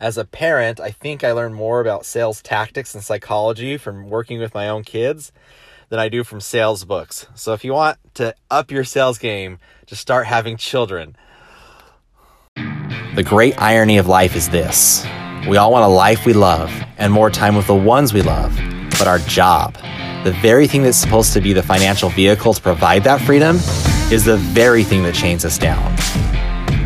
As 0.00 0.16
a 0.16 0.24
parent, 0.24 0.78
I 0.78 0.92
think 0.92 1.24
I 1.24 1.32
learned 1.32 1.56
more 1.56 1.80
about 1.80 2.06
sales 2.06 2.40
tactics 2.40 2.94
and 2.94 3.02
psychology 3.02 3.76
from 3.76 4.08
working 4.08 4.38
with 4.38 4.54
my 4.54 4.68
own 4.68 4.84
kids 4.84 5.32
than 5.88 5.98
I 5.98 6.08
do 6.08 6.22
from 6.22 6.40
sales 6.40 6.84
books. 6.84 7.26
So 7.34 7.52
if 7.52 7.64
you 7.64 7.72
want 7.72 7.98
to 8.14 8.32
up 8.48 8.70
your 8.70 8.84
sales 8.84 9.18
game, 9.18 9.58
just 9.86 10.00
start 10.00 10.26
having 10.26 10.56
children. 10.56 11.16
The 13.16 13.24
great 13.24 13.60
irony 13.60 13.98
of 13.98 14.06
life 14.06 14.36
is 14.36 14.48
this 14.50 15.04
we 15.48 15.56
all 15.56 15.72
want 15.72 15.84
a 15.84 15.88
life 15.88 16.24
we 16.24 16.32
love 16.32 16.70
and 16.98 17.12
more 17.12 17.30
time 17.30 17.56
with 17.56 17.66
the 17.66 17.74
ones 17.74 18.14
we 18.14 18.22
love, 18.22 18.56
but 18.90 19.08
our 19.08 19.18
job, 19.18 19.74
the 20.22 20.36
very 20.40 20.68
thing 20.68 20.84
that's 20.84 20.96
supposed 20.96 21.32
to 21.32 21.40
be 21.40 21.52
the 21.52 21.62
financial 21.62 22.10
vehicle 22.10 22.54
to 22.54 22.62
provide 22.62 23.02
that 23.02 23.20
freedom, 23.22 23.56
is 24.12 24.24
the 24.24 24.36
very 24.36 24.84
thing 24.84 25.02
that 25.02 25.14
chains 25.14 25.44
us 25.44 25.58
down. 25.58 25.96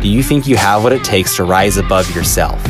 Do 0.01 0.07
you 0.07 0.23
think 0.23 0.47
you 0.47 0.55
have 0.55 0.83
what 0.83 0.93
it 0.93 1.03
takes 1.03 1.35
to 1.35 1.43
rise 1.43 1.77
above 1.77 2.15
yourself? 2.15 2.63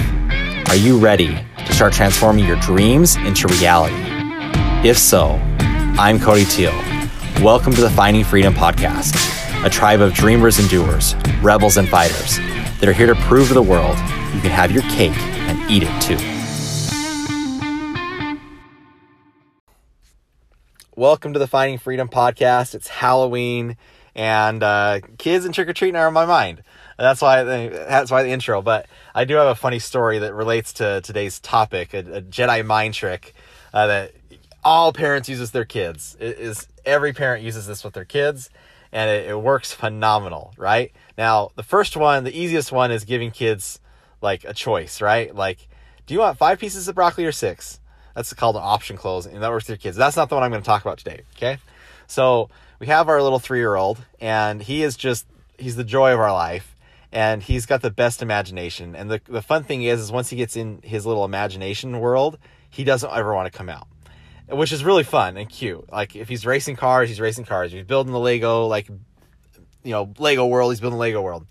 Are 0.69 0.75
you 0.75 0.97
ready 0.97 1.37
to 1.65 1.73
start 1.73 1.93
transforming 1.93 2.45
your 2.45 2.55
dreams 2.57 3.15
into 3.17 3.47
reality? 3.47 3.95
If 4.87 4.97
so, 4.97 5.39
I'm 5.59 6.19
Cody 6.19 6.45
Teal. 6.45 6.71
Welcome 7.41 7.73
to 7.73 7.81
the 7.81 7.89
Finding 7.91 8.23
Freedom 8.23 8.53
Podcast, 8.53 9.15
a 9.63 9.69
tribe 9.69 10.01
of 10.01 10.13
dreamers 10.13 10.57
and 10.57 10.67
doers, 10.69 11.15
rebels 11.41 11.77
and 11.77 11.87
fighters 11.87 12.37
that 12.79 12.85
are 12.85 12.93
here 12.93 13.07
to 13.07 13.15
prove 13.15 13.49
to 13.49 13.53
the 13.53 13.61
world 13.61 13.97
you 14.33 14.41
can 14.41 14.49
have 14.51 14.71
your 14.71 14.83
cake 14.83 15.17
and 15.17 15.69
eat 15.69 15.83
it 15.85 16.01
too. 16.01 16.17
Welcome 20.95 21.33
to 21.33 21.39
the 21.39 21.47
Finding 21.47 21.77
Freedom 21.77 22.07
Podcast. 22.07 22.73
It's 22.73 22.87
Halloween, 22.87 23.77
and 24.15 24.63
uh, 24.63 25.01
kids 25.17 25.45
and 25.45 25.53
trick 25.53 25.67
or 25.67 25.73
treating 25.73 25.95
are 25.95 26.07
on 26.07 26.13
my 26.13 26.25
mind. 26.25 26.63
That's 26.97 27.21
why 27.21 27.43
that's 27.43 28.11
why 28.11 28.23
the 28.23 28.29
intro. 28.29 28.61
But 28.61 28.87
I 29.15 29.25
do 29.25 29.35
have 29.35 29.47
a 29.47 29.55
funny 29.55 29.79
story 29.79 30.19
that 30.19 30.33
relates 30.33 30.73
to 30.73 31.01
today's 31.01 31.39
topic, 31.39 31.93
a, 31.93 31.99
a 31.99 32.21
Jedi 32.21 32.65
mind 32.65 32.93
trick 32.93 33.33
uh, 33.73 33.87
that 33.87 34.11
all 34.63 34.93
parents 34.93 35.27
uses 35.29 35.51
their 35.51 35.65
kids. 35.65 36.15
It 36.19 36.37
is 36.39 36.67
every 36.85 37.13
parent 37.13 37.43
uses 37.43 37.67
this 37.67 37.83
with 37.83 37.93
their 37.93 38.05
kids, 38.05 38.49
and 38.91 39.09
it, 39.09 39.29
it 39.29 39.41
works 39.41 39.73
phenomenal, 39.73 40.53
right? 40.57 40.91
Now, 41.17 41.51
the 41.55 41.63
first 41.63 41.97
one, 41.97 42.23
the 42.23 42.37
easiest 42.37 42.71
one, 42.71 42.91
is 42.91 43.03
giving 43.03 43.31
kids 43.31 43.79
like 44.21 44.43
a 44.45 44.53
choice, 44.53 45.01
right? 45.01 45.33
Like, 45.35 45.67
do 46.05 46.13
you 46.13 46.19
want 46.19 46.37
five 46.37 46.59
pieces 46.59 46.87
of 46.87 46.95
broccoli 46.95 47.25
or 47.25 47.31
six? 47.31 47.79
That's 48.15 48.31
called 48.33 48.55
an 48.55 48.61
option 48.63 48.95
close, 48.95 49.25
and 49.25 49.41
that 49.41 49.49
works 49.49 49.65
with 49.65 49.69
your 49.69 49.77
kids. 49.77 49.97
That's 49.97 50.15
not 50.15 50.29
the 50.29 50.35
one 50.35 50.43
I'm 50.43 50.51
going 50.51 50.61
to 50.61 50.65
talk 50.65 50.83
about 50.83 50.99
today. 50.99 51.21
Okay, 51.35 51.57
so 52.07 52.49
we 52.79 52.87
have 52.87 53.09
our 53.09 53.21
little 53.21 53.39
three 53.39 53.59
year 53.59 53.75
old, 53.75 54.05
and 54.21 54.61
he 54.61 54.83
is 54.83 54.95
just 54.95 55.25
he's 55.57 55.75
the 55.75 55.83
joy 55.83 56.13
of 56.13 56.19
our 56.19 56.31
life 56.31 56.72
and 57.13 57.43
he's 57.43 57.67
got 57.67 57.83
the 57.83 57.91
best 57.91 58.21
imagination. 58.21 58.95
And 58.95 59.09
the 59.09 59.21
the 59.25 59.41
fun 59.41 59.63
thing 59.63 59.83
is, 59.83 60.01
is 60.01 60.11
once 60.11 60.29
he 60.29 60.35
gets 60.35 60.57
in 60.57 60.81
his 60.83 61.05
little 61.05 61.23
imagination 61.23 61.99
world, 61.99 62.39
he 62.69 62.83
doesn't 62.83 63.09
ever 63.09 63.33
want 63.33 63.51
to 63.51 63.55
come 63.57 63.69
out, 63.69 63.87
which 64.49 64.73
is 64.73 64.83
really 64.83 65.03
fun 65.03 65.37
and 65.37 65.47
cute. 65.47 65.89
Like 65.91 66.15
if 66.15 66.27
he's 66.27 66.45
racing 66.45 66.75
cars, 66.75 67.07
he's 67.07 67.21
racing 67.21 67.45
cars. 67.45 67.71
If 67.71 67.77
he's 67.77 67.87
building 67.87 68.11
the 68.11 68.19
Lego, 68.19 68.65
like 68.65 68.89
you 69.83 69.91
know, 69.91 70.11
Lego 70.17 70.47
world, 70.47 70.71
he's 70.71 70.81
building 70.81 70.97
Lego 70.97 71.21
world. 71.21 71.45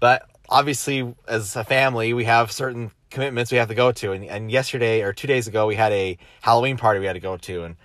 But 0.00 0.28
obviously, 0.48 1.14
as 1.28 1.54
a 1.56 1.64
family, 1.64 2.14
we 2.14 2.24
have 2.24 2.50
certain 2.50 2.90
commitments 3.10 3.52
we 3.52 3.58
have 3.58 3.68
to 3.68 3.74
go 3.74 3.92
to. 3.92 4.12
And, 4.12 4.24
and 4.24 4.50
yesterday 4.50 5.02
or 5.02 5.12
two 5.12 5.26
days 5.26 5.46
ago, 5.46 5.66
we 5.66 5.74
had 5.74 5.92
a 5.92 6.16
Halloween 6.40 6.78
party 6.78 7.00
we 7.00 7.06
had 7.06 7.12
to 7.12 7.20
go 7.20 7.36
to, 7.36 7.64
and 7.64 7.76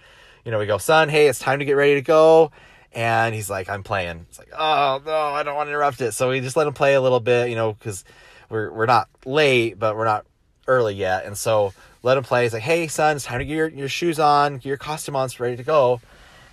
you 0.46 0.52
know, 0.52 0.60
we 0.60 0.66
go, 0.66 0.78
son, 0.78 1.10
hey, 1.10 1.28
it's 1.28 1.40
time 1.40 1.60
to 1.60 1.66
get 1.66 1.74
ready 1.74 1.96
to 1.96 2.02
go 2.02 2.52
and 2.94 3.36
he's 3.36 3.50
like, 3.50 3.70
I'm 3.70 3.84
playing. 3.84 4.26
It's 4.30 4.40
like, 4.40 4.50
oh 4.58 5.02
no, 5.06 5.16
I 5.16 5.44
don't 5.44 5.56
want 5.56 5.68
to 5.68 5.72
interrupt 5.72 6.02
it. 6.02 6.14
So 6.14 6.30
we 6.30 6.40
just 6.40 6.56
let 6.56 6.68
him 6.68 6.74
play 6.74 6.96
a 6.96 7.02
little 7.02 7.20
bit, 7.20 7.50
you 7.50 7.56
know, 7.56 7.74
because 7.74 8.04
we're 8.50 8.72
we're 8.72 8.86
not 8.86 9.10
late, 9.26 9.78
but 9.78 9.96
we're 9.96 10.06
not 10.06 10.26
early 10.68 10.96
yet. 10.96 11.26
And 11.26 11.38
so 11.38 11.74
let 12.04 12.18
him 12.18 12.24
play. 12.24 12.44
He's 12.44 12.54
like, 12.54 12.64
hey 12.64 12.88
son, 12.88 13.16
it's 13.16 13.26
time 13.26 13.40
to 13.40 13.46
get 13.46 13.56
your, 13.56 13.68
your 13.68 13.90
shoes 13.90 14.20
on, 14.20 14.56
get 14.56 14.66
your 14.66 14.78
costume 14.78 15.16
on, 15.16 15.26
it's 15.26 15.40
ready 15.40 15.58
to 15.58 15.64
go. 15.64 16.02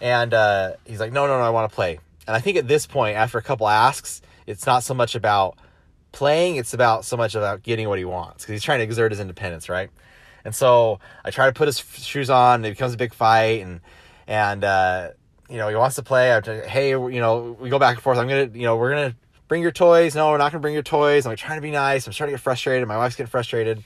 And 0.01 0.35
uh, 0.35 0.73
he's 0.85 1.01
like, 1.01 1.13
no, 1.13 1.27
no, 1.27 1.39
no, 1.39 1.45
I 1.45 1.51
want 1.51 1.71
to 1.71 1.75
play. 1.75 1.99
And 2.27 2.37
I 2.37 2.41
think 2.41 2.57
at 2.57 2.69
this 2.69 2.87
point, 2.87 3.17
after 3.17 3.39
a 3.39 3.43
couple 3.43 3.69
asks, 3.69 4.23
it's 4.47 4.67
not 4.67 4.83
so 4.83 4.95
much 4.95 5.15
about 5.15 5.57
playing, 6.13 6.57
it's 6.57 6.75
about 6.75 7.05
so 7.05 7.17
much 7.17 7.35
about 7.35 7.63
getting 7.63 7.89
what 7.89 7.99
he 7.99 8.05
wants 8.05 8.45
because 8.45 8.53
he's 8.53 8.63
trying 8.63 8.79
to 8.79 8.85
exert 8.85 9.13
his 9.13 9.21
independence, 9.21 9.69
right? 9.69 9.91
And 10.45 10.55
so 10.55 11.01
I 11.25 11.31
try 11.31 11.47
to 11.47 11.53
put 11.53 11.69
his 11.69 11.79
shoes 11.79 12.31
on, 12.31 12.57
and 12.57 12.67
it 12.67 12.71
becomes 12.71 12.95
a 12.95 12.97
big 12.99 13.15
fight, 13.15 13.63
and 13.63 13.81
and 14.27 14.63
uh, 14.63 15.11
you 15.49 15.57
know, 15.57 15.69
he 15.69 15.75
wants 15.75 15.97
to 15.97 16.03
play. 16.03 16.35
I 16.35 16.41
to, 16.41 16.69
hey, 16.69 16.91
you 16.91 17.21
know, 17.21 17.57
we 17.61 17.69
go 17.71 17.79
back 17.79 17.97
and 17.97 18.03
forth. 18.03 18.19
I'm 18.19 18.29
gonna, 18.29 18.51
you 18.53 18.63
know, 18.63 18.77
we're 18.77 18.91
gonna 18.91 19.15
bring 19.49 19.63
your 19.63 19.73
toys. 19.73 20.15
No, 20.15 20.31
we're 20.31 20.39
not 20.39 20.53
gonna 20.53 20.63
bring 20.63 20.75
your 20.75 20.83
toys. 20.83 21.27
I'm 21.27 21.33
like, 21.33 21.39
trying 21.39 21.59
to 21.59 21.63
be 21.63 21.71
nice. 21.71 22.07
I'm 22.07 22.13
starting 22.13 22.35
to 22.35 22.39
get 22.39 22.43
frustrated. 22.43 22.87
My 22.89 22.97
wife's 22.97 23.17
getting 23.17 23.31
frustrated, 23.31 23.85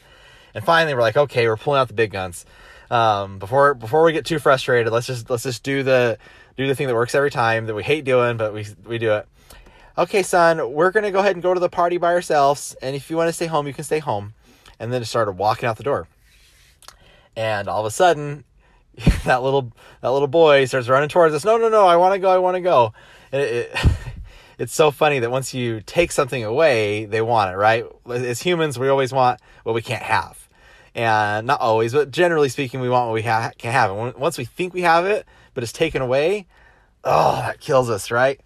and 0.55 0.65
finally, 0.65 0.95
we're 0.95 1.01
like, 1.01 1.17
okay, 1.17 1.47
we're 1.49 1.57
pulling 1.57 1.81
out 1.81 1.89
the 1.89 1.95
big 1.95 2.13
guns. 2.13 2.47
Um, 2.91 3.39
before 3.39 3.75
before 3.75 4.03
we 4.05 4.13
get 4.13 4.25
too 4.25 4.39
frustrated, 4.39 4.93
let's 4.93 5.07
just 5.07 5.29
let's 5.31 5.43
just 5.43 5.63
do 5.63 5.83
the 5.83 6.19
do 6.57 6.67
the 6.67 6.75
thing 6.75 6.87
that 6.87 6.95
works 6.95 7.15
every 7.15 7.31
time 7.31 7.67
that 7.67 7.75
we 7.75 7.83
hate 7.83 8.05
doing, 8.05 8.37
but 8.37 8.55
we 8.55 8.67
we 8.87 8.99
do 8.99 9.13
it. 9.15 9.29
Okay, 9.97 10.23
son, 10.23 10.73
we're 10.73 10.93
gonna 10.93 11.11
go 11.11 11.19
ahead 11.19 11.35
and 11.35 11.43
go 11.43 11.53
to 11.53 11.61
the 11.61 11.69
party 11.69 11.99
by 11.99 12.13
ourselves, 12.13 12.77
and 12.81 12.95
if 12.95 13.11
you 13.11 13.17
want 13.17 13.29
to 13.29 13.33
stay 13.33 13.47
home, 13.47 13.67
you 13.67 13.75
can 13.75 13.85
stay 13.85 13.99
home. 13.99 14.35
And 14.81 14.93
then 14.93 15.01
just 15.01 15.11
started 15.11 15.33
walking 15.33 15.69
out 15.69 15.77
the 15.77 15.83
door. 15.83 16.07
And 17.35 17.67
all 17.67 17.81
of 17.81 17.87
a 17.87 17.91
sudden, 17.91 18.45
that 19.25 19.42
little 19.42 19.72
that 20.00 20.10
little 20.10 20.28
boy 20.28 20.64
starts 20.64 20.88
running 20.88 21.09
towards 21.09 21.34
us. 21.34 21.44
No, 21.44 21.56
no, 21.56 21.69
no! 21.69 21.86
I 21.86 21.97
want 21.97 22.14
to 22.14 22.19
go! 22.19 22.31
I 22.31 22.38
want 22.38 22.56
to 22.56 22.60
go! 22.60 22.92
And 23.31 23.42
it, 23.42 23.70
it, 23.72 23.88
it's 24.59 24.75
so 24.75 24.91
funny 24.91 25.20
that 25.20 25.31
once 25.31 25.54
you 25.54 25.81
take 25.81 26.10
something 26.10 26.42
away, 26.42 27.04
they 27.04 27.20
want 27.20 27.53
it, 27.53 27.56
right? 27.56 27.84
As 28.10 28.42
humans, 28.42 28.78
we 28.78 28.88
always 28.88 29.12
want 29.12 29.41
what 29.62 29.75
we 29.75 29.82
can't 29.82 30.03
have, 30.03 30.48
and 30.94 31.47
not 31.47 31.60
always, 31.60 31.92
but 31.92 32.10
generally 32.10 32.48
speaking, 32.48 32.81
we 32.81 32.88
want 32.88 33.06
what 33.06 33.14
we 33.14 33.22
ha- 33.22 33.53
can 33.56 33.72
have. 33.72 33.91
And 33.91 34.14
once 34.16 34.36
we 34.36 34.44
think 34.44 34.75
we 34.75 34.82
have 34.82 35.06
it, 35.06 35.26
but 35.54 35.62
it's 35.62 35.72
taken 35.72 36.03
away, 36.03 36.47
oh, 37.04 37.36
that 37.36 37.60
kills 37.60 37.88
us, 37.91 38.10
right? 38.10 38.41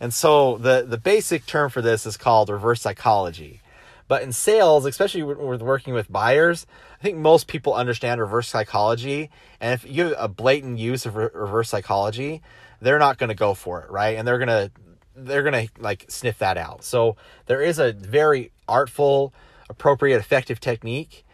And 0.00 0.14
so 0.14 0.58
the 0.58 0.86
the 0.88 0.98
basic 0.98 1.44
term 1.44 1.70
for 1.70 1.82
this 1.82 2.06
is 2.06 2.16
called 2.16 2.48
reverse 2.48 2.80
psychology. 2.80 3.60
But 4.08 4.22
in 4.22 4.32
sales, 4.32 4.86
especially 4.86 5.22
we're 5.22 5.58
working 5.58 5.94
with 5.94 6.10
buyers, 6.10 6.66
I 6.98 7.02
think 7.02 7.18
most 7.18 7.46
people 7.46 7.74
understand 7.74 8.20
reverse 8.20 8.48
psychology. 8.48 9.30
And 9.60 9.74
if 9.74 9.88
you 9.88 10.04
have 10.04 10.14
a 10.18 10.28
blatant 10.28 10.78
use 10.78 11.06
of 11.06 11.14
re- 11.14 11.28
reverse 11.32 11.68
psychology, 11.68 12.42
they're 12.80 12.98
not 12.98 13.18
going 13.18 13.28
to 13.28 13.34
go 13.34 13.54
for 13.54 13.82
it, 13.82 13.90
right? 13.90 14.16
And 14.16 14.26
they're 14.26 14.38
going 14.38 14.48
to 14.48 14.70
they're 15.14 15.42
going 15.42 15.66
to 15.66 15.82
like 15.82 16.06
sniff 16.08 16.38
that 16.38 16.56
out. 16.56 16.84
So 16.84 17.16
there 17.46 17.60
is 17.60 17.78
a 17.78 17.92
very 17.92 18.52
artful, 18.68 19.34
appropriate, 19.68 20.18
effective 20.18 20.60
technique 20.60 21.24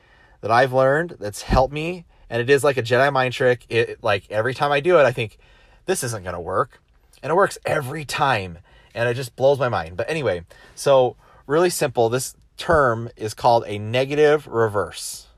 that 0.40 0.50
I've 0.50 0.72
learned 0.72 1.16
that's 1.20 1.42
helped 1.42 1.72
me, 1.72 2.06
and 2.28 2.40
it 2.40 2.50
is 2.50 2.64
like 2.64 2.76
a 2.76 2.82
Jedi 2.82 3.12
mind 3.12 3.34
trick. 3.34 3.66
It 3.68 4.02
like 4.02 4.24
every 4.30 4.54
time 4.54 4.72
I 4.72 4.80
do 4.80 4.98
it, 4.98 5.04
I 5.04 5.12
think 5.12 5.38
this 5.86 6.02
isn't 6.02 6.22
going 6.22 6.34
to 6.34 6.40
work, 6.40 6.80
and 7.22 7.30
it 7.30 7.34
works 7.34 7.58
every 7.64 8.04
time, 8.04 8.58
and 8.94 9.08
it 9.08 9.14
just 9.14 9.36
blows 9.36 9.58
my 9.58 9.68
mind. 9.68 9.96
But 9.96 10.08
anyway, 10.10 10.44
so 10.74 11.16
really 11.46 11.70
simple. 11.70 12.08
This 12.08 12.34
term 12.56 13.08
is 13.16 13.34
called 13.34 13.64
a 13.66 13.78
negative 13.78 14.46
reverse. 14.46 15.28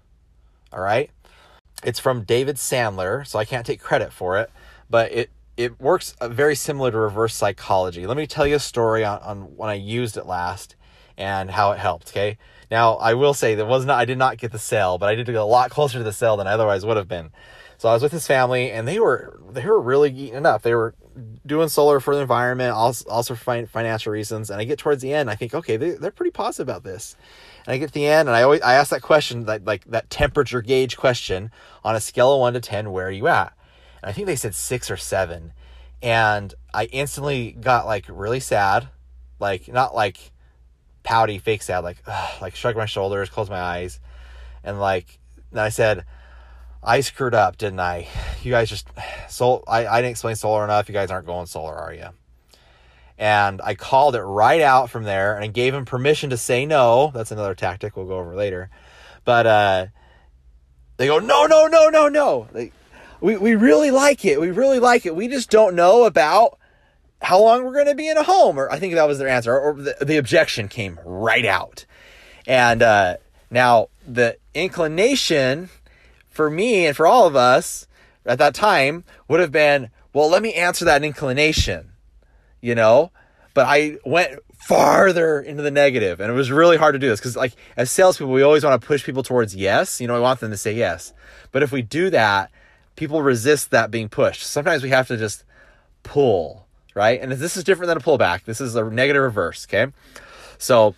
All 0.72 0.80
right. 0.80 1.10
It's 1.84 1.98
from 1.98 2.22
David 2.22 2.56
Sandler, 2.56 3.26
so 3.26 3.38
I 3.38 3.44
can't 3.44 3.66
take 3.66 3.80
credit 3.80 4.12
for 4.12 4.38
it, 4.38 4.50
but 4.88 5.12
it 5.12 5.30
it 5.56 5.80
works 5.80 6.14
uh, 6.20 6.28
very 6.28 6.54
similar 6.54 6.90
to 6.90 6.98
reverse 6.98 7.34
psychology. 7.34 8.06
Let 8.06 8.16
me 8.16 8.26
tell 8.26 8.46
you 8.46 8.56
a 8.56 8.60
story 8.60 9.04
on, 9.04 9.20
on 9.20 9.56
when 9.56 9.70
I 9.70 9.74
used 9.74 10.16
it 10.16 10.26
last 10.26 10.76
and 11.16 11.50
how 11.50 11.72
it 11.72 11.78
helped. 11.78 12.10
Okay. 12.10 12.38
Now 12.70 12.94
I 12.94 13.14
will 13.14 13.34
say 13.34 13.54
that 13.54 13.66
was 13.66 13.84
not 13.84 13.98
I 13.98 14.04
did 14.04 14.18
not 14.18 14.38
get 14.38 14.52
the 14.52 14.58
sale, 14.58 14.98
but 14.98 15.08
I 15.08 15.14
did 15.14 15.26
get 15.26 15.34
a 15.36 15.44
lot 15.44 15.70
closer 15.76 15.98
to 15.98 16.04
the 16.04 16.12
sale 16.12 16.36
than 16.36 16.46
I 16.46 16.52
otherwise 16.52 16.84
would 16.84 16.96
have 16.96 17.08
been. 17.08 17.30
So 17.78 17.88
I 17.88 17.92
was 17.92 18.02
with 18.02 18.12
his 18.12 18.26
family, 18.26 18.70
and 18.70 18.88
they 18.88 18.98
were 18.98 19.38
they 19.50 19.64
were 19.64 19.80
really 19.80 20.10
eating 20.10 20.34
it 20.36 20.46
up. 20.46 20.62
They 20.62 20.74
were 20.74 20.94
doing 21.46 21.68
solar 21.68 22.00
for 22.00 22.14
the 22.14 22.20
environment, 22.20 22.72
also, 22.74 23.08
also 23.08 23.34
for 23.34 23.66
financial 23.66 24.12
reasons. 24.12 24.50
And 24.50 24.60
I 24.60 24.64
get 24.64 24.78
towards 24.78 25.02
the 25.02 25.12
end, 25.12 25.30
I 25.30 25.34
think, 25.34 25.54
okay, 25.54 25.76
they, 25.76 25.90
they're 25.90 26.10
pretty 26.10 26.30
positive 26.30 26.68
about 26.68 26.84
this. 26.84 27.16
And 27.66 27.74
I 27.74 27.78
get 27.78 27.88
to 27.88 27.94
the 27.94 28.06
end, 28.06 28.28
and 28.28 28.36
I 28.36 28.42
always 28.42 28.60
I 28.60 28.74
ask 28.74 28.90
that 28.90 29.02
question, 29.02 29.44
that 29.46 29.64
like 29.64 29.84
that 29.86 30.10
temperature 30.10 30.62
gauge 30.62 30.96
question 30.96 31.50
on 31.84 31.96
a 31.96 32.00
scale 32.00 32.34
of 32.34 32.40
one 32.40 32.52
to 32.52 32.60
ten, 32.60 32.92
where 32.92 33.08
are 33.08 33.10
you 33.10 33.26
at? 33.28 33.52
And 34.02 34.10
I 34.10 34.12
think 34.12 34.26
they 34.26 34.36
said 34.36 34.54
six 34.54 34.90
or 34.90 34.96
seven, 34.96 35.52
and 36.02 36.54
I 36.72 36.84
instantly 36.86 37.52
got 37.52 37.86
like 37.86 38.04
really 38.08 38.40
sad, 38.40 38.88
like 39.40 39.68
not 39.68 39.94
like 39.94 40.32
pouty, 41.02 41.38
fake 41.38 41.62
sad, 41.62 41.80
like 41.80 42.02
ugh, 42.06 42.42
like 42.42 42.54
shrug 42.54 42.76
my 42.76 42.86
shoulders, 42.86 43.30
close 43.30 43.50
my 43.50 43.60
eyes, 43.60 43.98
and 44.62 44.78
like 44.78 45.18
then 45.50 45.64
I 45.64 45.70
said, 45.70 46.04
I 46.86 47.00
screwed 47.00 47.34
up, 47.34 47.58
didn't 47.58 47.80
I? 47.80 48.06
You 48.44 48.52
guys 48.52 48.70
just 48.70 48.88
so 49.28 49.64
I, 49.66 49.86
I 49.86 49.96
didn't 50.00 50.12
explain 50.12 50.36
solar 50.36 50.62
enough. 50.62 50.88
You 50.88 50.92
guys 50.92 51.10
aren't 51.10 51.26
going 51.26 51.46
solar, 51.46 51.74
are 51.74 51.92
you? 51.92 52.10
And 53.18 53.60
I 53.64 53.74
called 53.74 54.14
it 54.14 54.22
right 54.22 54.60
out 54.60 54.88
from 54.88 55.02
there 55.02 55.36
and 55.36 55.52
gave 55.52 55.74
him 55.74 55.84
permission 55.84 56.30
to 56.30 56.36
say 56.36 56.64
no. 56.64 57.10
That's 57.12 57.32
another 57.32 57.56
tactic 57.56 57.96
we'll 57.96 58.06
go 58.06 58.18
over 58.18 58.36
later. 58.36 58.70
But 59.24 59.46
uh, 59.46 59.86
they 60.96 61.08
go, 61.08 61.18
no, 61.18 61.46
no, 61.46 61.66
no, 61.66 61.88
no, 61.88 62.08
no. 62.08 62.46
They, 62.52 62.70
we, 63.20 63.36
we 63.36 63.56
really 63.56 63.90
like 63.90 64.24
it. 64.24 64.40
We 64.40 64.50
really 64.50 64.78
like 64.78 65.06
it. 65.06 65.16
We 65.16 65.26
just 65.26 65.50
don't 65.50 65.74
know 65.74 66.04
about 66.04 66.58
how 67.20 67.40
long 67.40 67.64
we're 67.64 67.72
going 67.72 67.86
to 67.86 67.94
be 67.96 68.08
in 68.08 68.16
a 68.16 68.22
home. 68.22 68.60
Or 68.60 68.70
I 68.70 68.78
think 68.78 68.94
that 68.94 69.08
was 69.08 69.18
their 69.18 69.28
answer. 69.28 69.58
Or, 69.58 69.74
the, 69.74 69.96
the 70.02 70.18
objection 70.18 70.68
came 70.68 71.00
right 71.04 71.46
out. 71.46 71.84
And 72.46 72.82
uh, 72.82 73.16
now 73.50 73.88
the 74.06 74.36
inclination 74.54 75.70
for 76.36 76.50
me 76.50 76.86
and 76.86 76.94
for 76.94 77.06
all 77.06 77.26
of 77.26 77.34
us 77.34 77.88
at 78.26 78.38
that 78.38 78.54
time 78.54 79.04
would 79.26 79.40
have 79.40 79.50
been, 79.50 79.90
well, 80.12 80.28
let 80.28 80.42
me 80.42 80.52
answer 80.52 80.84
that 80.84 81.02
inclination, 81.02 81.92
you 82.60 82.74
know? 82.74 83.10
But 83.54 83.66
I 83.66 83.96
went 84.04 84.38
farther 84.52 85.40
into 85.40 85.62
the 85.62 85.70
negative 85.70 86.20
and 86.20 86.30
it 86.30 86.34
was 86.34 86.50
really 86.50 86.76
hard 86.76 86.92
to 86.94 86.98
do 86.98 87.08
this 87.08 87.20
because 87.20 87.36
like 87.36 87.54
as 87.76 87.90
salespeople, 87.90 88.32
we 88.32 88.42
always 88.42 88.64
want 88.64 88.80
to 88.80 88.86
push 88.86 89.02
people 89.02 89.22
towards 89.22 89.56
yes. 89.56 90.00
You 90.00 90.06
know, 90.06 90.14
we 90.14 90.20
want 90.20 90.40
them 90.40 90.50
to 90.50 90.56
say 90.56 90.74
yes. 90.74 91.14
But 91.52 91.62
if 91.62 91.72
we 91.72 91.82
do 91.82 92.10
that, 92.10 92.50
people 92.96 93.22
resist 93.22 93.70
that 93.70 93.90
being 93.90 94.08
pushed. 94.08 94.42
Sometimes 94.42 94.82
we 94.82 94.90
have 94.90 95.08
to 95.08 95.16
just 95.16 95.44
pull, 96.02 96.66
right? 96.94 97.20
And 97.20 97.32
this 97.32 97.56
is 97.56 97.64
different 97.64 97.88
than 97.88 97.96
a 97.96 98.00
pullback. 98.00 98.44
This 98.44 98.60
is 98.60 98.76
a 98.76 98.84
negative 98.84 99.22
reverse, 99.22 99.66
okay? 99.66 99.90
So 100.58 100.94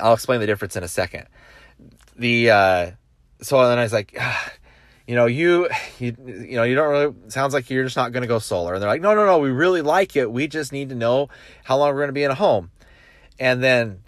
I'll 0.00 0.14
explain 0.14 0.40
the 0.40 0.46
difference 0.46 0.74
in 0.74 0.82
a 0.82 0.88
second. 0.88 1.26
The 2.16 2.50
uh 2.50 2.90
so 3.40 3.68
then 3.68 3.78
I 3.78 3.82
was 3.82 3.92
like, 3.92 4.14
ah, 4.18 4.52
you 5.06 5.14
know, 5.14 5.26
you, 5.26 5.68
you, 5.98 6.16
you 6.26 6.56
know, 6.56 6.64
you 6.64 6.74
don't 6.74 6.90
really, 6.90 7.14
sounds 7.28 7.54
like 7.54 7.70
you're 7.70 7.84
just 7.84 7.96
not 7.96 8.12
going 8.12 8.22
to 8.22 8.28
go 8.28 8.38
solar. 8.38 8.74
And 8.74 8.82
they're 8.82 8.90
like, 8.90 9.00
no, 9.00 9.14
no, 9.14 9.24
no, 9.24 9.38
we 9.38 9.50
really 9.50 9.82
like 9.82 10.16
it. 10.16 10.30
We 10.30 10.48
just 10.48 10.72
need 10.72 10.88
to 10.88 10.94
know 10.94 11.28
how 11.64 11.78
long 11.78 11.90
we're 11.90 12.00
going 12.00 12.08
to 12.08 12.12
be 12.12 12.24
in 12.24 12.30
a 12.30 12.36
home. 12.36 12.70
And 13.38 13.62
then, 13.62 14.00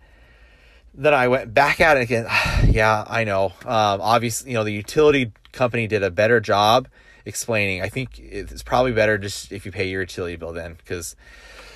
then 0.94 1.14
I 1.14 1.28
went 1.28 1.54
back 1.54 1.80
at 1.80 1.96
it 1.96 2.02
again. 2.02 2.26
yeah, 2.68 3.04
I 3.06 3.24
know. 3.24 3.52
Um, 3.64 4.00
obviously, 4.00 4.50
you 4.50 4.56
know, 4.56 4.64
the 4.64 4.72
utility 4.72 5.32
company 5.52 5.86
did 5.86 6.02
a 6.02 6.10
better 6.10 6.40
job 6.40 6.88
explaining. 7.24 7.82
I 7.82 7.88
think 7.88 8.18
it's 8.18 8.62
probably 8.62 8.92
better 8.92 9.18
just 9.18 9.52
if 9.52 9.64
you 9.66 9.72
pay 9.72 9.88
your 9.88 10.00
utility 10.00 10.36
bill 10.36 10.52
then 10.52 10.74
because 10.74 11.14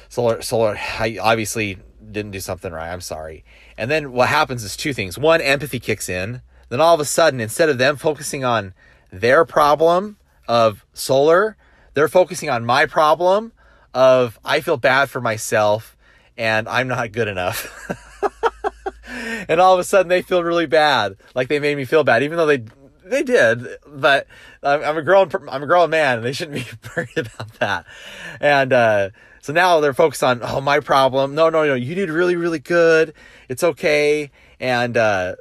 solar, 0.09 0.43
solar, 0.43 0.77
I 0.99 1.19
obviously 1.21 1.79
didn't 2.11 2.33
do 2.33 2.41
something 2.41 2.73
right. 2.73 2.91
I'm 2.91 3.01
sorry. 3.01 3.45
And 3.79 3.91
then 3.91 4.13
what 4.13 4.29
happens 4.29 4.65
is 4.65 4.77
two 4.77 4.93
things. 4.93 5.17
One, 5.17 5.41
empathy 5.41 5.79
kicks 5.79 6.09
in. 6.09 6.43
Then 6.73 6.81
all 6.81 6.95
of 6.95 7.01
a 7.01 7.05
sudden, 7.05 7.39
instead 7.39 7.69
of 7.69 7.77
them 7.77 7.97
focusing 7.97 8.47
on 8.47 8.73
their 9.11 9.45
problem 9.45 10.17
of 10.49 10.87
solar, 10.95 11.59
they're 11.93 12.09
focusing 12.09 12.49
on 12.49 12.65
my 12.65 12.87
problem 12.87 13.53
of 13.93 14.39
I 14.43 14.63
feel 14.63 14.79
bad 14.79 15.11
for 15.11 15.21
myself 15.21 15.99
and 16.39 16.67
I'm 16.67 16.89
not 16.89 17.13
good 17.13 17.29
enough. 17.29 17.93
and 19.51 19.61
all 19.61 19.75
of 19.75 19.81
a 19.81 19.85
sudden 19.85 20.09
they 20.09 20.23
feel 20.23 20.43
really 20.43 20.65
bad, 20.65 21.19
like 21.35 21.49
they 21.49 21.59
made 21.59 21.77
me 21.77 21.85
feel 21.85 22.05
bad, 22.05 22.23
even 22.23 22.39
though 22.39 22.47
they 22.47 22.65
they 23.05 23.23
did. 23.23 23.67
But 23.87 24.27
I'm 24.63 24.97
a 24.97 25.03
grown 25.03 25.31
I'm 25.51 25.63
a 25.63 25.67
grown 25.67 25.91
man, 25.91 26.17
and 26.17 26.27
they 26.27 26.33
shouldn't 26.33 26.57
be 26.57 26.67
worried 26.97 27.19
about 27.19 27.53
that. 27.61 27.85
And 28.41 28.73
uh, 28.73 29.11
so 29.43 29.53
now 29.53 29.81
they're 29.81 29.93
focused 29.93 30.25
on 30.25 30.41
oh 30.43 30.63
my 30.63 30.81
problem. 30.81 31.35
No, 31.35 31.51
no, 31.51 31.67
no, 31.67 31.75
you 31.75 31.95
did 31.95 32.09
really 32.09 32.37
really 32.37 32.61
good. 32.61 33.13
It's 33.51 33.63
okay. 33.63 34.31
And 34.59 34.97
uh, 34.97 35.35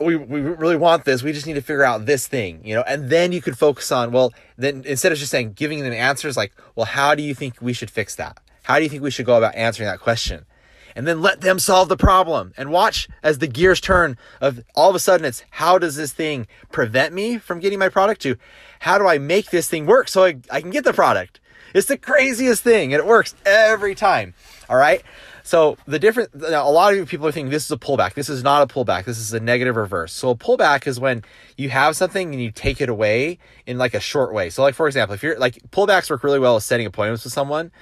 we, 0.00 0.16
we 0.16 0.40
really 0.40 0.76
want 0.76 1.04
this. 1.04 1.22
We 1.22 1.32
just 1.32 1.46
need 1.46 1.54
to 1.54 1.62
figure 1.62 1.84
out 1.84 2.06
this 2.06 2.26
thing, 2.26 2.60
you 2.64 2.74
know, 2.74 2.82
and 2.82 3.10
then 3.10 3.32
you 3.32 3.42
could 3.42 3.58
focus 3.58 3.90
on, 3.90 4.12
well, 4.12 4.32
then 4.56 4.84
instead 4.86 5.12
of 5.12 5.18
just 5.18 5.30
saying, 5.30 5.54
giving 5.54 5.80
them 5.80 5.92
answers 5.92 6.36
like, 6.36 6.52
well, 6.74 6.86
how 6.86 7.14
do 7.14 7.22
you 7.22 7.34
think 7.34 7.60
we 7.60 7.72
should 7.72 7.90
fix 7.90 8.14
that? 8.16 8.38
How 8.64 8.76
do 8.76 8.84
you 8.84 8.88
think 8.88 9.02
we 9.02 9.10
should 9.10 9.26
go 9.26 9.36
about 9.36 9.54
answering 9.54 9.88
that 9.88 10.00
question? 10.00 10.46
And 10.94 11.06
then 11.06 11.22
let 11.22 11.40
them 11.40 11.58
solve 11.58 11.88
the 11.88 11.96
problem 11.96 12.52
and 12.56 12.70
watch 12.70 13.08
as 13.22 13.38
the 13.38 13.46
gears 13.46 13.80
turn 13.80 14.16
of 14.40 14.62
all 14.74 14.90
of 14.90 14.94
a 14.94 14.98
sudden 14.98 15.24
it's 15.24 15.42
how 15.50 15.78
does 15.78 15.96
this 15.96 16.12
thing 16.12 16.46
prevent 16.70 17.14
me 17.14 17.38
from 17.38 17.60
getting 17.60 17.78
my 17.78 17.88
product 17.88 18.20
to 18.22 18.36
how 18.80 18.98
do 18.98 19.06
I 19.06 19.18
make 19.18 19.50
this 19.50 19.68
thing 19.68 19.86
work 19.86 20.08
so 20.08 20.24
I, 20.24 20.36
I 20.50 20.60
can 20.60 20.70
get 20.70 20.84
the 20.84 20.92
product? 20.92 21.40
It's 21.74 21.88
the 21.88 21.96
craziest 21.96 22.62
thing 22.62 22.92
and 22.92 23.00
it 23.00 23.06
works 23.06 23.34
every 23.46 23.94
time. 23.94 24.34
All 24.68 24.76
right. 24.76 25.02
So 25.42 25.76
the 25.86 25.98
different, 25.98 26.30
a 26.34 26.70
lot 26.70 26.94
of 26.94 27.08
people 27.08 27.26
are 27.26 27.32
thinking 27.32 27.50
this 27.50 27.64
is 27.64 27.70
a 27.70 27.76
pullback. 27.76 28.14
This 28.14 28.28
is 28.28 28.42
not 28.42 28.62
a 28.62 28.72
pullback. 28.72 29.04
This 29.04 29.18
is 29.18 29.32
a 29.32 29.40
negative 29.40 29.76
reverse. 29.76 30.12
So 30.12 30.30
a 30.30 30.36
pullback 30.36 30.86
is 30.86 31.00
when 31.00 31.24
you 31.56 31.68
have 31.70 31.96
something 31.96 32.32
and 32.32 32.42
you 32.42 32.50
take 32.50 32.80
it 32.80 32.88
away 32.88 33.38
in 33.66 33.76
like 33.76 33.94
a 33.94 34.00
short 34.00 34.32
way. 34.32 34.50
So 34.50 34.62
like, 34.62 34.74
for 34.74 34.86
example, 34.86 35.14
if 35.14 35.22
you're 35.22 35.38
like 35.38 35.58
pullbacks 35.70 36.10
work 36.10 36.22
really 36.22 36.38
well 36.38 36.54
with 36.54 36.64
setting 36.64 36.86
appointments 36.86 37.24
with 37.24 37.32
someone, 37.32 37.72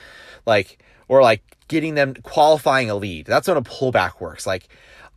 like, 0.46 0.82
or 1.08 1.22
like 1.22 1.42
getting 1.68 1.94
them 1.96 2.14
qualifying 2.14 2.88
a 2.88 2.94
lead. 2.94 3.26
That's 3.26 3.46
when 3.46 3.56
a 3.56 3.62
pullback 3.62 4.20
works. 4.20 4.46
Like, 4.46 4.68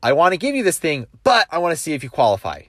I 0.01 0.13
want 0.13 0.34
to 0.34 0.38
give 0.38 0.56
you 0.56 0.63
this 0.63 0.80
thing, 0.80 1.07
but 1.24 1.48
I 1.50 1.60
want 1.60 1.72
to 1.72 1.81
see 1.81 1.94
if 1.94 2.04
you 2.04 2.10
qualify. 2.10 2.63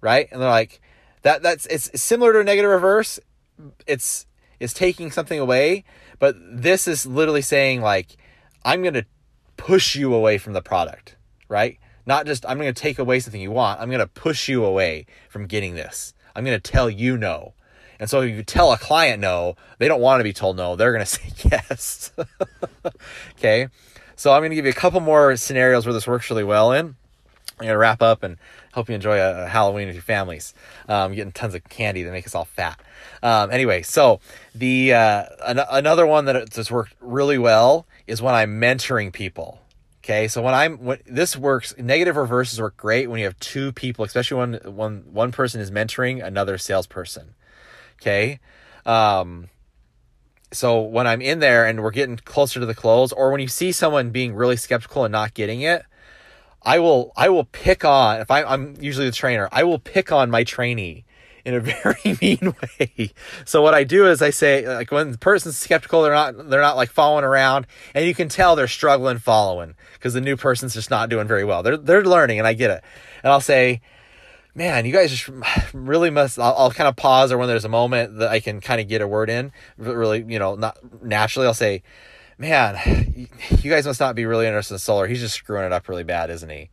Right. 0.00 0.28
And 0.32 0.40
they're 0.40 0.48
like, 0.48 0.80
that, 1.22 1.42
that's, 1.42 1.66
it's 1.66 2.00
similar 2.00 2.32
to 2.32 2.40
a 2.40 2.44
negative 2.44 2.70
reverse. 2.70 3.20
It's, 3.86 4.26
it's 4.58 4.72
taking 4.72 5.10
something 5.10 5.38
away, 5.38 5.84
but 6.18 6.36
this 6.40 6.88
is 6.88 7.04
literally 7.04 7.42
saying 7.42 7.82
like, 7.82 8.16
I'm 8.64 8.82
going 8.82 8.94
to 8.94 9.06
push 9.56 9.96
you 9.96 10.14
away 10.14 10.38
from 10.38 10.52
the 10.52 10.62
product, 10.62 11.16
right? 11.48 11.78
Not 12.06 12.26
just 12.26 12.46
I'm 12.46 12.58
going 12.58 12.72
to 12.72 12.80
take 12.80 12.98
away 12.98 13.20
something 13.20 13.40
you 13.40 13.50
want. 13.50 13.80
I'm 13.80 13.88
going 13.88 14.00
to 14.00 14.06
push 14.06 14.48
you 14.48 14.64
away 14.64 15.06
from 15.28 15.46
getting 15.46 15.74
this. 15.74 16.14
I'm 16.34 16.44
going 16.44 16.58
to 16.58 16.70
tell 16.70 16.88
you 16.88 17.16
no. 17.16 17.54
And 17.98 18.08
so 18.08 18.22
if 18.22 18.34
you 18.34 18.42
tell 18.42 18.72
a 18.72 18.78
client 18.78 19.20
no, 19.20 19.56
they 19.78 19.86
don't 19.86 20.00
want 20.00 20.20
to 20.20 20.24
be 20.24 20.32
told 20.32 20.56
no. 20.56 20.76
They're 20.76 20.92
going 20.92 21.04
to 21.04 21.06
say 21.06 21.30
yes. 21.50 22.12
okay. 23.38 23.68
So 24.16 24.32
I'm 24.32 24.40
going 24.40 24.50
to 24.50 24.56
give 24.56 24.64
you 24.64 24.70
a 24.70 24.74
couple 24.74 25.00
more 25.00 25.36
scenarios 25.36 25.86
where 25.86 25.92
this 25.92 26.06
works 26.06 26.30
really 26.30 26.44
well 26.44 26.72
in. 26.72 26.96
I'm 27.60 27.66
going 27.66 27.74
to 27.74 27.78
wrap 27.78 28.00
up 28.00 28.22
and 28.22 28.38
hope 28.72 28.88
you 28.88 28.94
enjoy 28.94 29.20
a, 29.20 29.46
Halloween 29.46 29.86
with 29.86 29.94
your 29.94 30.02
families. 30.02 30.54
Um, 30.88 31.14
getting 31.14 31.32
tons 31.32 31.54
of 31.54 31.62
candy 31.68 32.04
to 32.04 32.10
make 32.10 32.26
us 32.26 32.34
all 32.34 32.46
fat. 32.46 32.80
Um, 33.22 33.50
anyway, 33.50 33.82
so 33.82 34.20
the 34.54 34.94
uh, 34.94 35.24
an- 35.46 35.60
another 35.70 36.06
one 36.06 36.24
that 36.24 36.54
has 36.54 36.70
worked 36.70 36.94
really 37.00 37.36
well 37.36 37.86
is 38.10 38.20
when 38.20 38.34
I'm 38.34 38.60
mentoring 38.60 39.12
people. 39.12 39.60
Okay, 40.02 40.28
so 40.28 40.42
when 40.42 40.54
I'm 40.54 40.78
when 40.78 40.98
this 41.06 41.36
works, 41.36 41.74
negative 41.78 42.16
reverses 42.16 42.60
work 42.60 42.76
great 42.76 43.08
when 43.08 43.20
you 43.20 43.26
have 43.26 43.38
two 43.38 43.70
people, 43.72 44.04
especially 44.04 44.38
when 44.38 44.54
one 44.76 45.04
one 45.12 45.30
person 45.30 45.60
is 45.60 45.70
mentoring 45.70 46.24
another 46.24 46.58
salesperson. 46.58 47.34
Okay, 48.00 48.40
um, 48.86 49.48
so 50.52 50.80
when 50.80 51.06
I'm 51.06 51.20
in 51.20 51.38
there 51.38 51.66
and 51.66 51.82
we're 51.82 51.90
getting 51.90 52.16
closer 52.16 52.60
to 52.60 52.66
the 52.66 52.74
close, 52.74 53.12
or 53.12 53.30
when 53.30 53.40
you 53.40 53.48
see 53.48 53.72
someone 53.72 54.10
being 54.10 54.34
really 54.34 54.56
skeptical 54.56 55.04
and 55.04 55.12
not 55.12 55.34
getting 55.34 55.60
it, 55.60 55.84
I 56.62 56.78
will 56.78 57.12
I 57.16 57.28
will 57.28 57.44
pick 57.44 57.84
on 57.84 58.20
if 58.20 58.30
I, 58.30 58.42
I'm 58.42 58.76
usually 58.80 59.06
the 59.06 59.12
trainer, 59.12 59.48
I 59.52 59.64
will 59.64 59.78
pick 59.78 60.10
on 60.10 60.30
my 60.30 60.44
trainee 60.44 61.04
in 61.54 61.54
a 61.54 61.60
very 61.82 62.16
mean 62.20 62.54
way. 62.62 63.12
So 63.44 63.62
what 63.62 63.74
I 63.74 63.84
do 63.84 64.06
is 64.06 64.22
I 64.22 64.30
say 64.30 64.66
like 64.66 64.90
when 64.90 65.12
the 65.12 65.18
person's 65.18 65.56
skeptical, 65.56 66.02
they're 66.02 66.12
not 66.12 66.48
they're 66.48 66.60
not 66.60 66.76
like 66.76 66.90
following 66.90 67.24
around, 67.24 67.66
and 67.94 68.06
you 68.06 68.14
can 68.14 68.28
tell 68.28 68.56
they're 68.56 68.68
struggling 68.68 69.18
following 69.18 69.74
because 69.94 70.14
the 70.14 70.20
new 70.20 70.36
person's 70.36 70.74
just 70.74 70.90
not 70.90 71.08
doing 71.08 71.26
very 71.26 71.44
well. 71.44 71.62
They're 71.62 71.76
they're 71.76 72.04
learning, 72.04 72.38
and 72.38 72.46
I 72.46 72.52
get 72.52 72.70
it. 72.70 72.84
And 73.22 73.32
I'll 73.32 73.40
say, 73.40 73.80
man, 74.54 74.84
you 74.86 74.92
guys 74.92 75.10
just 75.10 75.28
really 75.72 76.10
must. 76.10 76.38
I'll, 76.38 76.54
I'll 76.56 76.70
kind 76.70 76.88
of 76.88 76.96
pause, 76.96 77.32
or 77.32 77.38
when 77.38 77.48
there's 77.48 77.64
a 77.64 77.70
moment 77.70 78.18
that 78.18 78.28
I 78.28 78.40
can 78.40 78.60
kind 78.60 78.80
of 78.80 78.88
get 78.88 79.02
a 79.02 79.08
word 79.08 79.30
in, 79.30 79.52
really, 79.76 80.24
you 80.26 80.38
know, 80.38 80.54
not 80.54 80.78
naturally. 81.02 81.46
I'll 81.46 81.54
say, 81.54 81.82
man, 82.38 83.28
you 83.60 83.70
guys 83.70 83.86
must 83.86 84.00
not 84.00 84.14
be 84.14 84.26
really 84.26 84.46
interested 84.46 84.74
in 84.74 84.78
solar. 84.78 85.06
He's 85.06 85.20
just 85.20 85.34
screwing 85.34 85.66
it 85.66 85.72
up 85.72 85.88
really 85.88 86.04
bad, 86.04 86.30
isn't 86.30 86.48
he? 86.48 86.70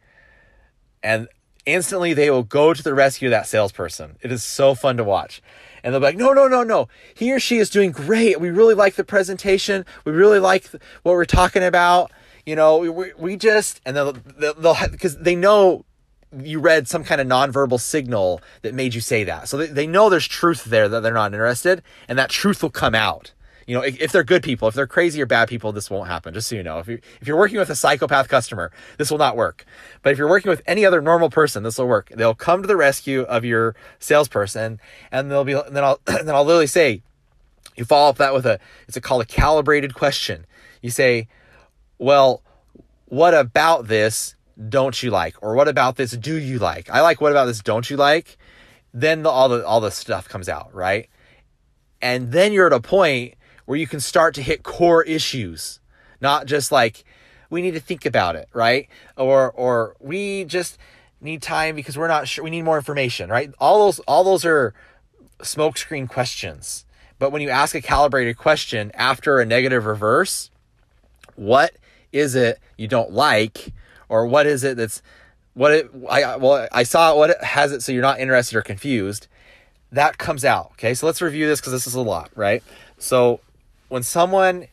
And 1.03 1.27
instantly 1.67 2.13
they 2.13 2.31
will 2.31 2.43
go 2.43 2.74
to 2.74 2.81
the 2.81 2.93
rescue 2.93 3.27
of 3.27 3.31
that 3.31 3.45
salesperson. 3.45 4.17
It 4.21 4.31
is 4.31 4.43
so 4.43 4.74
fun 4.74 4.97
to 4.97 5.03
watch. 5.03 5.41
And 5.83 5.93
they'll 5.93 6.00
be 6.00 6.05
like, 6.05 6.17
no, 6.17 6.33
no, 6.33 6.47
no, 6.47 6.63
no. 6.63 6.88
He 7.13 7.31
or 7.31 7.39
she 7.39 7.57
is 7.57 7.69
doing 7.69 7.91
great. 7.91 8.41
We 8.41 8.50
really 8.50 8.74
like 8.74 8.95
the 8.95 9.03
presentation. 9.03 9.86
We 10.05 10.12
really 10.12 10.39
like 10.39 10.67
what 11.03 11.12
we're 11.12 11.25
talking 11.25 11.63
about. 11.63 12.12
You 12.45 12.55
know, 12.55 12.77
we, 12.77 13.13
we 13.13 13.36
just, 13.36 13.81
and 13.86 13.95
they'll, 13.95 14.13
they'll, 14.13 14.74
have 14.74 14.91
because 14.91 15.17
they 15.17 15.36
know 15.36 15.86
you 16.41 16.59
read 16.59 16.88
some 16.88 17.03
kind 17.03 17.21
of 17.21 17.27
nonverbal 17.27 17.79
signal 17.79 18.41
that 18.62 18.74
made 18.74 18.93
you 18.93 19.01
say 19.01 19.24
that. 19.25 19.47
So 19.47 19.57
they, 19.57 19.67
they 19.67 19.88
know 19.88 20.09
there's 20.09 20.27
truth 20.27 20.65
there 20.65 20.89
that 20.89 21.01
they're 21.01 21.13
not 21.13 21.33
interested, 21.33 21.83
and 22.07 22.17
that 22.17 22.29
truth 22.29 22.63
will 22.63 22.69
come 22.69 22.95
out 22.95 23.33
you 23.67 23.75
know, 23.75 23.81
if, 23.81 24.00
if, 24.00 24.12
they're 24.13 24.24
good 24.24 24.43
people, 24.43 24.69
if 24.69 24.74
they're 24.74 24.88
crazy 24.88 25.21
or 25.21 25.25
bad 25.25 25.50
people, 25.50 25.74
this 25.74 25.89
won't 25.89 26.07
happen. 26.07 26.33
Just 26.33 26.47
so 26.47 26.55
you 26.55 26.63
know, 26.63 26.79
if 26.79 26.88
you 26.88 27.00
if 27.19 27.27
you're 27.27 27.38
working 27.38 27.59
with 27.59 27.69
a 27.69 27.75
psychopath 27.75 28.29
customer, 28.29 28.71
this 28.97 29.12
will 29.12 29.17
not 29.17 29.36
work. 29.36 29.65
But 30.01 30.13
if 30.13 30.17
you're 30.17 30.29
working 30.29 30.50
with 30.50 30.62
any 30.65 30.86
other 30.86 31.01
normal 31.01 31.29
person, 31.29 31.63
this 31.63 31.77
will 31.77 31.88
work. 31.88 32.09
They'll 32.15 32.33
come 32.33 32.62
to 32.62 32.67
the 32.67 32.77
rescue 32.77 33.21
of 33.24 33.43
your 33.43 33.75
salesperson, 34.00 34.79
and 35.12 35.29
they'll 35.29 35.43
be. 35.43 35.51
And 35.51 35.75
then 35.75 35.83
I'll 35.83 36.00
then 36.05 36.29
I'll 36.29 36.45
literally 36.45 36.65
say, 36.65 37.01
you 37.75 37.83
follow 37.83 38.09
up 38.09 38.17
that 38.17 38.33
with 38.33 38.45
a 38.45 38.57
it's 38.88 38.95
a 38.95 39.01
called 39.01 39.21
a 39.21 39.25
calibrated 39.25 39.93
question. 39.93 40.45
You 40.81 40.89
say, 40.89 41.27
well, 41.97 42.41
what 43.05 43.33
about 43.33 43.88
this 43.88 44.36
don't 44.69 45.03
you 45.03 45.12
like, 45.12 45.36
or 45.43 45.55
what 45.55 45.67
about 45.67 45.97
this 45.97 46.12
do 46.12 46.36
you 46.36 46.57
like? 46.57 46.89
I 46.89 47.01
like 47.01 47.19
what 47.19 47.31
about 47.31 47.45
this 47.45 47.59
don't 47.59 47.89
you 47.89 47.97
like? 47.97 48.38
Then 48.93 49.24
the, 49.24 49.29
all 49.29 49.50
the 49.50 49.67
all 49.67 49.81
the 49.81 49.91
stuff 49.91 50.29
comes 50.29 50.47
out, 50.47 50.74
right? 50.74 51.09
And 52.01 52.31
then 52.31 52.53
you're 52.53 52.67
at 52.67 52.74
a 52.74 52.79
point 52.79 53.33
where 53.67 53.77
you 53.77 53.86
can 53.86 54.00
start 54.00 54.33
to 54.33 54.41
hit 54.41 54.63
core 54.63 55.03
issues, 55.03 55.79
not 56.21 56.47
just 56.47 56.71
like 56.71 57.03
we 57.50 57.62
need 57.62 57.74
to 57.74 57.79
think 57.81 58.05
about 58.05 58.36
it, 58.36 58.50
right? 58.53 58.88
Or 59.17 59.51
or 59.51 59.95
we 60.00 60.45
just 60.45 60.79
need 61.19 61.41
time 61.41 61.75
because 61.75 61.97
we're 61.97 62.07
not 62.07 62.27
sure 62.27 62.43
we 62.43 62.50
need 62.50 62.63
more 62.63 62.77
information, 62.77 63.29
right? 63.29 63.51
All 63.59 63.86
those 63.86 64.00
all 64.00 64.24
those 64.24 64.45
are 64.45 64.74
smokescreen 65.39 66.09
questions. 66.09 66.86
But 67.19 67.31
when 67.31 67.41
you 67.41 67.50
ask 67.50 67.75
a 67.75 67.81
calibrated 67.81 68.38
question 68.38 68.89
after 68.93 69.39
a 69.39 69.45
negative 69.45 69.86
reverse, 69.86 70.50
what 71.36 71.71
is 72.13 72.36
it 72.36 72.59
you 72.77 72.88
don't 72.88 73.12
like 73.12 73.74
or 74.07 74.25
what 74.25 74.47
is 74.47 74.63
it 74.63 74.77
that's 74.77 75.01
what 75.55 75.74
it 75.74 75.91
I 76.09 76.38
well 76.38 76.69
I 76.71 76.83
saw 76.83 77.15
what 77.15 77.31
it 77.31 77.43
has 77.43 77.74
it 77.74 77.83
so 77.83 77.91
you're 77.91 78.01
not 78.01 78.21
interested 78.21 78.57
or 78.57 78.62
confused. 78.62 79.27
That 79.91 80.17
comes 80.17 80.45
out. 80.45 80.71
Okay, 80.74 80.93
so 80.93 81.05
let's 81.05 81.21
review 81.21 81.47
this 81.47 81.59
because 81.59 81.74
this 81.74 81.86
is 81.88 81.95
a 81.95 82.01
lot, 82.01 82.29
right? 82.33 82.63
So 82.97 83.41
when 83.89 84.03
someone 84.03 84.67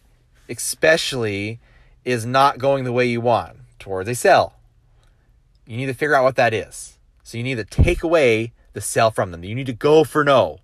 especially 0.49 1.61
is 2.05 2.27
not 2.27 2.59
going 2.59 2.85
the 2.85 2.93
way 2.93 3.07
you 3.07 3.21
want 3.21 3.57
towards 3.79 4.09
a 4.09 4.15
sell, 4.15 4.55
you 5.67 5.77
need 5.77 5.87
to 5.87 5.95
figure 5.95 6.15
out 6.15 6.25
what 6.25 6.37
that 6.37 6.53
is. 6.53 6.99
So 7.23 7.39
you 7.39 7.45
need 7.45 7.57
to 7.57 7.65
take 7.65 8.03
away 8.03 8.53
the 8.75 8.81
sell 8.81 9.11
from 9.11 9.31
them. 9.31 9.45
You 9.45 9.55
need 9.55 9.67
to 9.67 9.73
go 9.73 10.05
for 10.05 10.25
no. 10.25 10.59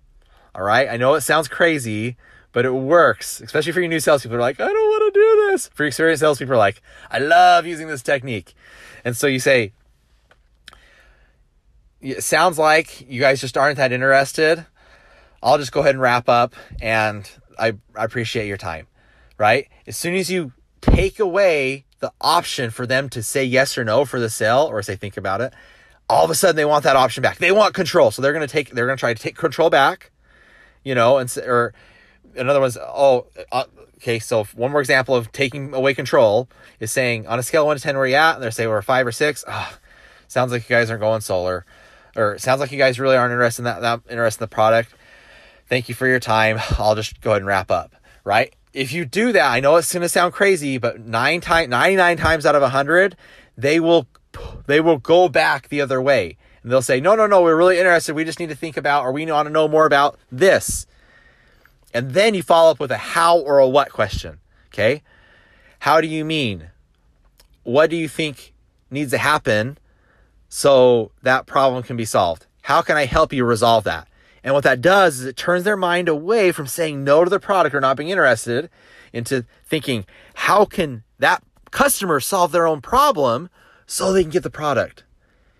All 0.53 0.63
right. 0.63 0.87
I 0.87 0.97
know 0.97 1.15
it 1.15 1.21
sounds 1.21 1.47
crazy, 1.47 2.17
but 2.51 2.65
it 2.65 2.73
works, 2.73 3.41
especially 3.41 3.71
for 3.71 3.79
your 3.79 3.89
new 3.89 3.99
salespeople. 3.99 4.37
Are 4.37 4.41
like, 4.41 4.59
I 4.59 4.67
don't 4.67 4.75
want 4.75 5.13
to 5.13 5.19
do 5.19 5.51
this. 5.51 5.69
For 5.73 5.85
experienced 5.85 6.19
salespeople, 6.19 6.53
are 6.53 6.57
like, 6.57 6.81
I 7.09 7.19
love 7.19 7.65
using 7.65 7.87
this 7.87 8.03
technique. 8.03 8.53
And 9.03 9.17
so 9.17 9.27
you 9.27 9.39
say, 9.39 9.71
it 12.01 12.23
sounds 12.23 12.59
like 12.59 13.09
you 13.09 13.19
guys 13.19 13.41
just 13.41 13.57
aren't 13.57 13.77
that 13.77 13.91
interested. 13.91 14.65
I'll 15.41 15.57
just 15.57 15.71
go 15.71 15.79
ahead 15.79 15.95
and 15.95 16.01
wrap 16.01 16.29
up 16.29 16.53
and 16.81 17.29
I, 17.61 17.73
I 17.95 18.03
appreciate 18.03 18.47
your 18.47 18.57
time, 18.57 18.87
right? 19.37 19.67
As 19.85 19.95
soon 19.95 20.15
as 20.15 20.29
you 20.29 20.53
take 20.81 21.19
away 21.19 21.85
the 21.99 22.11
option 22.19 22.71
for 22.71 22.87
them 22.87 23.07
to 23.09 23.21
say 23.21 23.43
yes 23.45 23.77
or 23.77 23.83
no 23.83 24.03
for 24.05 24.19
the 24.19 24.29
sale 24.29 24.67
or 24.69 24.81
say 24.81 24.95
think 24.95 25.15
about 25.17 25.41
it, 25.41 25.53
all 26.09 26.25
of 26.25 26.31
a 26.31 26.35
sudden 26.35 26.55
they 26.55 26.65
want 26.65 26.83
that 26.83 26.95
option 26.95 27.21
back. 27.21 27.37
They 27.37 27.51
want 27.51 27.73
control. 27.73 28.11
So 28.11 28.21
they're 28.21 28.33
going 28.33 28.45
to 28.45 28.51
take, 28.51 28.71
they're 28.71 28.87
going 28.87 28.97
to 28.97 28.99
try 28.99 29.13
to 29.13 29.21
take 29.21 29.35
control 29.35 29.69
back, 29.69 30.11
you 30.83 30.95
know, 30.95 31.19
and, 31.19 31.31
or 31.37 31.73
another 32.35 32.59
one's, 32.59 32.77
oh, 32.77 33.27
uh, 33.51 33.65
okay. 33.97 34.19
So 34.19 34.43
one 34.55 34.71
more 34.71 34.81
example 34.81 35.15
of 35.15 35.31
taking 35.31 35.73
away 35.73 35.93
control 35.93 36.49
is 36.79 36.91
saying 36.91 37.27
on 37.27 37.39
a 37.39 37.43
scale 37.43 37.61
of 37.61 37.67
one 37.67 37.77
to 37.77 37.83
10, 37.83 37.95
where 37.95 38.07
you 38.07 38.15
at? 38.15 38.35
And 38.35 38.43
they're 38.43 38.51
saying 38.51 38.69
we're 38.69 38.81
five 38.81 39.05
or 39.05 39.11
six. 39.11 39.45
Oh, 39.47 39.77
sounds 40.27 40.51
like 40.51 40.67
you 40.69 40.75
guys 40.75 40.89
aren't 40.89 41.01
going 41.01 41.21
solar 41.21 41.65
or 42.15 42.37
sounds 42.37 42.59
like 42.59 42.71
you 42.71 42.77
guys 42.77 42.99
really 42.99 43.15
aren't 43.15 43.31
interested 43.31 43.61
in 43.61 43.65
that, 43.65 43.81
that 43.81 44.01
interested 44.09 44.41
in 44.41 44.45
the 44.45 44.53
product. 44.53 44.93
Thank 45.71 45.87
you 45.87 45.95
for 45.95 46.05
your 46.05 46.19
time. 46.19 46.59
I'll 46.77 46.95
just 46.95 47.21
go 47.21 47.29
ahead 47.29 47.43
and 47.43 47.47
wrap 47.47 47.71
up. 47.71 47.95
Right. 48.25 48.53
If 48.73 48.91
you 48.91 49.05
do 49.05 49.31
that, 49.31 49.49
I 49.49 49.61
know 49.61 49.77
it's 49.77 49.93
going 49.93 50.01
to 50.01 50.09
sound 50.09 50.33
crazy, 50.33 50.77
but 50.77 50.99
nine 50.99 51.39
times, 51.39 51.69
99 51.69 52.17
times 52.17 52.45
out 52.45 52.55
of 52.55 52.61
a 52.61 52.67
hundred, 52.67 53.15
they 53.55 53.79
will, 53.79 54.05
they 54.65 54.81
will 54.81 54.97
go 54.97 55.29
back 55.29 55.69
the 55.69 55.79
other 55.79 56.01
way 56.01 56.35
and 56.61 56.69
they'll 56.69 56.81
say, 56.81 56.99
no, 56.99 57.15
no, 57.15 57.25
no, 57.25 57.41
we're 57.41 57.55
really 57.55 57.77
interested. 57.77 58.13
We 58.15 58.25
just 58.25 58.37
need 58.37 58.49
to 58.49 58.55
think 58.55 58.75
about, 58.75 59.03
or 59.03 59.13
we 59.13 59.25
want 59.31 59.47
to 59.47 59.49
know 59.49 59.69
more 59.69 59.85
about 59.85 60.19
this. 60.29 60.87
And 61.93 62.11
then 62.11 62.33
you 62.33 62.43
follow 62.43 62.71
up 62.71 62.81
with 62.81 62.91
a 62.91 62.97
how 62.97 63.37
or 63.37 63.59
a 63.59 63.67
what 63.67 63.93
question. 63.93 64.41
Okay. 64.73 65.03
How 65.79 66.01
do 66.01 66.07
you 66.07 66.25
mean? 66.25 66.67
What 67.63 67.89
do 67.89 67.95
you 67.95 68.09
think 68.09 68.51
needs 68.89 69.11
to 69.11 69.17
happen 69.17 69.77
so 70.49 71.13
that 71.23 71.45
problem 71.45 71.81
can 71.81 71.95
be 71.95 72.03
solved? 72.03 72.45
How 72.63 72.81
can 72.81 72.97
I 72.97 73.05
help 73.05 73.31
you 73.31 73.45
resolve 73.45 73.85
that? 73.85 74.09
And 74.43 74.53
what 74.53 74.63
that 74.63 74.81
does 74.81 75.19
is 75.19 75.25
it 75.25 75.37
turns 75.37 75.63
their 75.63 75.77
mind 75.77 76.09
away 76.09 76.51
from 76.51 76.67
saying 76.67 77.03
no 77.03 77.23
to 77.23 77.29
the 77.29 77.39
product 77.39 77.75
or 77.75 77.81
not 77.81 77.97
being 77.97 78.09
interested 78.09 78.69
into 79.13 79.45
thinking, 79.65 80.05
how 80.33 80.65
can 80.65 81.03
that 81.19 81.43
customer 81.69 82.19
solve 82.19 82.51
their 82.51 82.67
own 82.67 82.81
problem 82.81 83.49
so 83.85 84.11
they 84.11 84.23
can 84.23 84.31
get 84.31 84.43
the 84.43 84.49
product? 84.49 85.03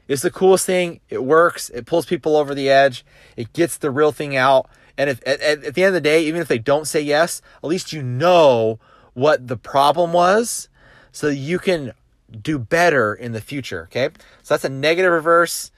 It's 0.07 0.23
the 0.23 0.31
coolest 0.31 0.65
thing. 0.65 0.99
It 1.09 1.23
works. 1.23 1.69
It 1.69 1.85
pulls 1.85 2.05
people 2.05 2.35
over 2.35 2.53
the 2.53 2.69
edge. 2.69 3.05
It 3.37 3.53
gets 3.53 3.77
the 3.77 3.91
real 3.91 4.11
thing 4.11 4.35
out. 4.35 4.69
And 4.97 5.09
if 5.09 5.21
at, 5.25 5.41
at 5.41 5.73
the 5.73 5.83
end 5.83 5.89
of 5.89 5.93
the 5.93 6.01
day, 6.01 6.23
even 6.25 6.41
if 6.41 6.47
they 6.47 6.59
don't 6.59 6.85
say 6.85 7.01
yes, 7.01 7.41
at 7.63 7.69
least 7.69 7.93
you 7.93 8.03
know 8.03 8.79
what 9.13 9.47
the 9.47 9.57
problem 9.57 10.11
was 10.11 10.69
so 11.11 11.27
you 11.27 11.59
can 11.59 11.93
do 12.41 12.59
better 12.59 13.13
in 13.13 13.31
the 13.31 13.41
future. 13.41 13.83
Okay. 13.83 14.09
So 14.41 14.53
that's 14.53 14.65
a 14.65 14.69
negative 14.69 15.11
reverse. 15.11 15.71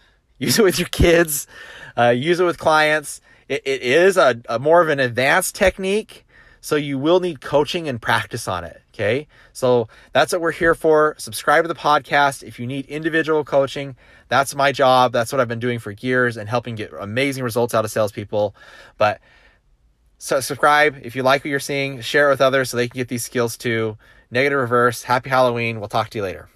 Use 0.43 0.59
it 0.59 0.63
with 0.63 0.77
your 0.77 0.89
kids, 0.89 1.47
uh, 1.97 2.09
use 2.09 2.39
it 2.39 2.43
with 2.43 2.57
clients. 2.57 3.21
it, 3.47 3.61
it 3.65 3.81
is 3.81 4.17
a, 4.17 4.41
a 4.49 4.59
more 4.59 4.81
of 4.81 4.89
an 4.89 4.99
advanced 4.99 5.55
technique. 5.55 6.25
So 6.59 6.77
you 6.77 6.97
will 6.97 7.19
need 7.19 7.41
coaching 7.41 7.89
and 7.89 8.01
practice 8.01 8.47
on 8.47 8.63
it. 8.63 8.81
Okay. 8.93 9.27
So 9.51 9.89
that's 10.13 10.31
what 10.31 10.41
we're 10.41 10.53
here 10.53 10.73
for. 10.73 11.13
Subscribe 11.17 11.65
to 11.65 11.67
the 11.67 11.75
podcast. 11.75 12.41
If 12.41 12.57
you 12.57 12.65
need 12.65 12.85
individual 12.85 13.43
coaching, 13.43 13.97
that's 14.29 14.55
my 14.55 14.71
job. 14.71 15.11
That's 15.11 15.33
what 15.33 15.41
I've 15.41 15.49
been 15.49 15.59
doing 15.59 15.79
for 15.79 15.91
years 15.91 16.37
and 16.37 16.47
helping 16.47 16.75
get 16.75 16.93
amazing 16.97 17.43
results 17.43 17.73
out 17.73 17.83
of 17.83 17.91
salespeople. 17.91 18.55
But 18.97 19.19
so 20.19 20.39
subscribe 20.39 20.95
if 21.03 21.17
you 21.17 21.23
like 21.23 21.43
what 21.43 21.49
you're 21.49 21.59
seeing, 21.59 21.99
share 21.99 22.29
it 22.29 22.31
with 22.31 22.41
others 22.41 22.69
so 22.69 22.77
they 22.77 22.87
can 22.87 22.97
get 22.97 23.09
these 23.09 23.25
skills 23.25 23.57
too. 23.57 23.97
Negative 24.31 24.59
reverse. 24.59 25.03
Happy 25.03 25.29
Halloween. 25.29 25.81
We'll 25.81 25.89
talk 25.89 26.11
to 26.11 26.19
you 26.19 26.23
later. 26.23 26.47